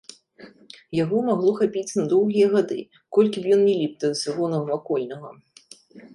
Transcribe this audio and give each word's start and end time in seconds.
Яго 0.99 1.17
магло 1.27 1.51
хапіць 1.59 1.95
на 1.99 2.03
доўгія 2.13 2.47
гады, 2.55 2.79
колькі 3.19 3.37
б 3.45 3.53
ён 3.59 3.63
ні 3.67 3.77
ліп 3.83 3.93
да 4.07 4.13
ўсяго 4.17 4.43
навакольнага. 4.57 5.29